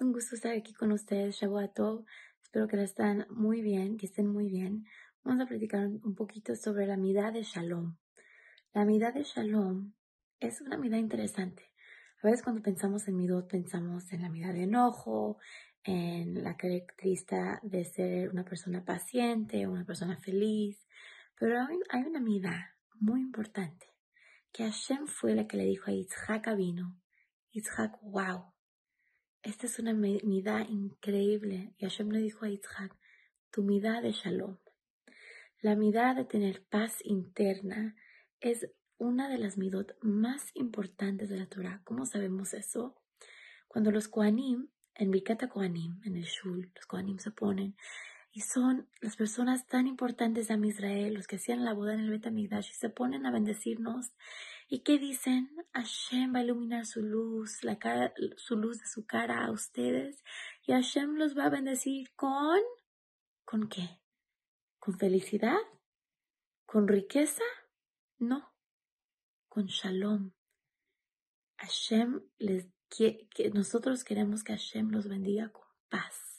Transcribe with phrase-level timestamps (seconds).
[0.00, 2.06] un gusto estar aquí con ustedes, Shabuato.
[2.42, 4.86] Espero que la estén muy bien, que estén muy bien.
[5.22, 7.96] Vamos a platicar un poquito sobre la mitad de Shalom.
[8.72, 9.92] La mitad de Shalom
[10.38, 11.64] es una mitad interesante.
[12.22, 15.38] A veces cuando pensamos en midot pensamos en la mitad de enojo,
[15.84, 20.86] en la característica de ser una persona paciente, una persona feliz,
[21.38, 22.58] pero hay, una mitad
[22.98, 23.86] muy importante
[24.50, 26.98] que Hashem fue la que le dijo a Yitzhak vino,
[27.52, 28.52] Yitzhak, wow,
[29.42, 31.74] esta es una midá increíble.
[31.78, 32.96] Y Hashem le dijo a Yitzhak,
[33.50, 34.58] tu midá de shalom.
[35.60, 37.96] La midá de tener paz interna
[38.40, 41.80] es una de las midot más importantes de la Torah.
[41.84, 43.00] ¿Cómo sabemos eso?
[43.68, 47.76] Cuando los Kohanim, en Bikata Kohanim, en el Shul, los Kohanim se ponen
[48.32, 52.10] y son las personas tan importantes de Israel, los que hacían la boda en el
[52.10, 54.12] Betamigdash y se ponen a bendecirnos
[54.72, 55.50] ¿Y qué dicen?
[55.72, 57.76] Hashem va a iluminar su luz, la
[58.36, 60.22] su luz de su cara a ustedes.
[60.64, 62.60] Y Hashem los va a bendecir con...
[63.44, 64.00] ¿Con qué?
[64.78, 65.58] ¿Con felicidad?
[66.66, 67.42] ¿Con riqueza?
[68.20, 68.54] No.
[69.48, 70.30] Con shalom.
[71.56, 76.29] Hashem les que, nosotros queremos que Hashem los bendiga con paz.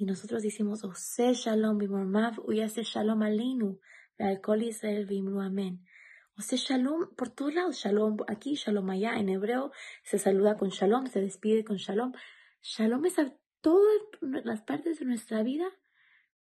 [0.00, 3.78] Y nosotros decimos, oh, shalom bimormav, uyase shalom alinu,
[4.18, 5.84] alcohol Israel bimru amén.
[6.38, 9.18] O sea, shalom por todos lados, shalom aquí, shalom allá.
[9.18, 12.12] En hebreo se saluda con shalom, se despide con shalom.
[12.62, 15.66] Shalom es a todas las partes de nuestra vida,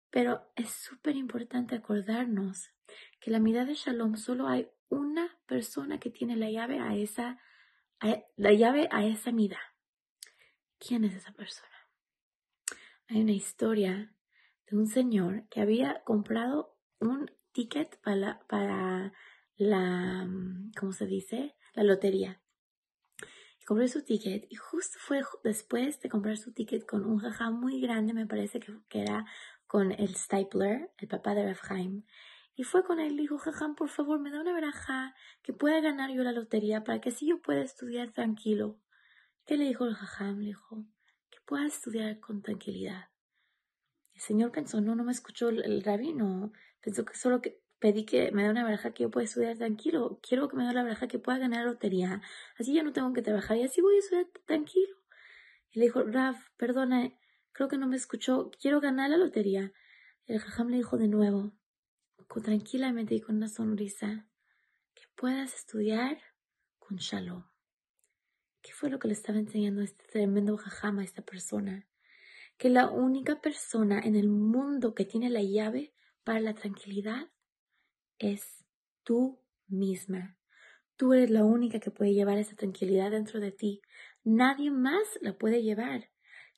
[0.09, 2.69] pero es súper importante acordarnos
[3.19, 7.41] que la mirada de shalom solo hay una persona que tiene la llave a esa,
[8.37, 9.59] la llave a esa mida.
[10.77, 11.78] ¿Quién es esa persona?
[13.11, 14.13] Hay una historia
[14.69, 19.13] de un señor que había comprado un ticket para, para
[19.57, 21.55] la, mm, ¿cómo se dice?
[21.73, 22.39] La lotería.
[23.59, 27.49] Y compré su ticket y justo fue después de comprar su ticket con un jaja
[27.49, 29.25] muy grande, me parece que, era
[29.65, 32.05] con el Stapler, el papá de Rafhaim.
[32.53, 35.81] Y fue con él y dijo, jajam, por favor, me da una veraja que pueda
[35.81, 38.79] ganar yo la lotería para que así yo pueda estudiar tranquilo.
[39.47, 40.37] ¿Qué le dijo el jajam?
[40.41, 40.85] Le dijo,
[41.29, 43.09] que pueda estudiar con tranquilidad.
[44.13, 46.51] El señor pensó, no, no me escuchó el, el rabino.
[46.81, 50.19] Pensó que solo que pedí que me dé una baraja que yo pueda estudiar tranquilo.
[50.21, 52.21] Quiero que me dé la baraja que pueda ganar lotería.
[52.57, 54.95] Así ya no tengo que trabajar y así voy a estudiar tranquilo.
[55.71, 57.11] Y le dijo, Raf, perdona,
[57.51, 58.51] creo que no me escuchó.
[58.59, 59.71] Quiero ganar la lotería.
[60.25, 61.53] El jajam le dijo de nuevo,
[62.27, 64.27] con, tranquilamente y con una sonrisa,
[64.93, 66.19] que puedas estudiar
[66.77, 67.48] con shalom.
[68.61, 71.87] ¿Qué fue lo que le estaba enseñando este tremendo jajam a esta persona?
[72.57, 75.93] Que la única persona en el mundo que tiene la llave
[76.23, 77.29] para la tranquilidad
[78.17, 78.65] es
[79.03, 80.37] tú misma.
[80.97, 83.81] Tú eres la única que puede llevar esa tranquilidad dentro de ti.
[84.25, 86.09] Nadie más la puede llevar.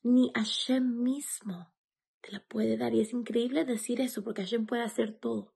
[0.01, 1.72] Ni Hashem mismo
[2.22, 2.95] te la puede dar.
[2.95, 5.53] Y es increíble decir eso porque Hashem puede hacer todo.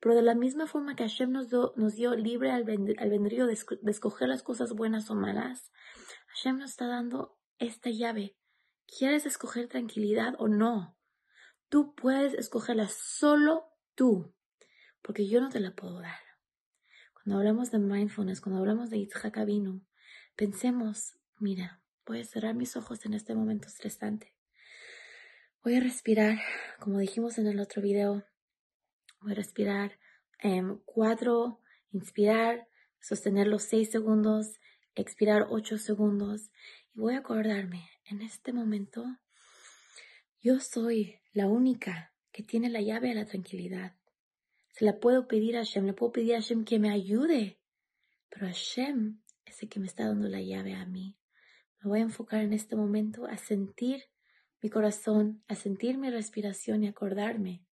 [0.00, 4.28] Pero de la misma forma que Hashem nos, nos dio libre albedrío de, de escoger
[4.28, 5.72] las cosas buenas o malas,
[6.28, 8.36] Hashem nos está dando esta llave.
[8.86, 10.96] ¿Quieres escoger tranquilidad o no?
[11.68, 14.32] Tú puedes escogerla solo tú
[15.02, 16.20] porque yo no te la puedo dar.
[17.14, 19.80] Cuando hablamos de mindfulness, cuando hablamos de Yitzhak vino,
[20.36, 24.34] pensemos, mira, voy a cerrar mis ojos en este momento estresante.
[25.62, 26.38] Voy a respirar,
[26.78, 28.24] como dijimos en el otro video,
[29.20, 29.98] voy a respirar
[30.40, 31.60] en cuatro,
[31.92, 32.68] inspirar,
[33.00, 34.58] sostener los seis segundos,
[34.94, 36.50] expirar ocho segundos
[36.94, 39.04] y voy a acordarme, en este momento,
[40.40, 43.96] yo soy la única que tiene la llave a la tranquilidad.
[44.72, 47.60] Se la puedo pedir a Hashem, le puedo pedir a Hashem que me ayude.
[48.30, 51.18] Pero Hashem es el que me está dando la llave a mí.
[51.80, 54.04] Me voy a enfocar en este momento a sentir
[54.62, 57.64] mi corazón, a sentir mi respiración y acordarme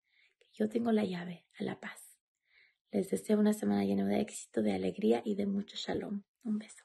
[0.56, 2.18] yo tengo la llave a la paz.
[2.92, 6.24] Les deseo una semana llena de éxito, de alegría y de mucho shalom.
[6.44, 6.85] Un beso.